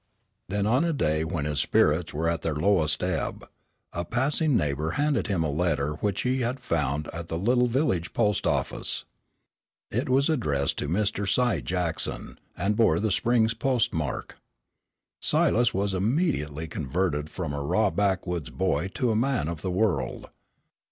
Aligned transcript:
Then 0.49 0.65
on 0.65 0.83
a 0.83 0.93
day 0.93 1.23
when 1.23 1.45
his 1.45 1.59
spirits 1.59 2.11
were 2.11 2.27
at 2.27 2.41
their 2.41 2.55
lowest 2.55 3.03
ebb, 3.03 3.47
a 3.93 4.03
passing 4.03 4.57
neighbor 4.57 4.93
handed 4.97 5.27
him 5.27 5.43
a 5.43 5.51
letter 5.51 5.91
which 5.97 6.21
he 6.23 6.41
had 6.41 6.59
found 6.59 7.05
at 7.13 7.27
the 7.27 7.37
little 7.37 7.67
village 7.67 8.11
post 8.11 8.47
office. 8.47 9.05
It 9.91 10.09
was 10.09 10.27
addressed 10.27 10.79
to 10.79 10.87
Mr. 10.89 11.29
Si 11.29 11.61
Jackson, 11.61 12.39
and 12.57 12.75
bore 12.75 12.99
the 12.99 13.11
Springs 13.11 13.53
postmark. 13.53 14.39
Silas 15.21 15.71
was 15.71 15.93
immediately 15.93 16.67
converted 16.67 17.29
from 17.29 17.53
a 17.53 17.61
raw 17.61 17.91
backwoods 17.91 18.49
boy 18.49 18.87
to 18.95 19.11
a 19.11 19.15
man 19.15 19.47
of 19.47 19.61
the 19.61 19.69
world. 19.69 20.31